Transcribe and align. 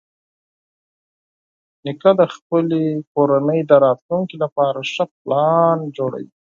نیکه 1.83 2.11
د 2.19 2.21
خپلې 2.35 2.83
کورنۍ 3.13 3.59
د 3.65 3.71
راتلونکي 3.85 4.35
لپاره 4.43 4.79
ښه 4.93 5.05
پلان 5.21 5.77
جوړوي. 5.97 6.31